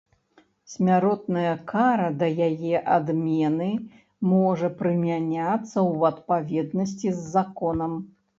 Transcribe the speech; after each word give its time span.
Смяротная 0.75 1.51
кара 1.71 2.07
да 2.23 2.29
яе 2.47 2.81
адмены 2.95 3.67
можа 4.31 4.71
прымяняцца 4.81 5.75
ў 5.91 5.99
адпаведнасці 6.11 7.07
з 7.21 7.31
законам 7.37 7.93